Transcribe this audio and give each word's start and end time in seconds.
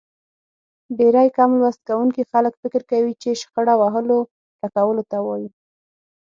ډېری 0.97 1.27
کم 1.37 1.51
لوست 1.61 1.81
کوونکي 1.89 2.21
خلک 2.31 2.53
فکر 2.61 2.81
کوي 2.91 3.13
چې 3.21 3.29
شخړه 3.41 3.73
وهلو 3.81 4.19
ټکولو 4.61 5.03
ته 5.11 5.17
وايي. 5.25 5.49